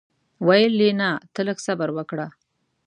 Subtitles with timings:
[0.47, 2.27] ویل یې نه ته لږ صبر وکړه.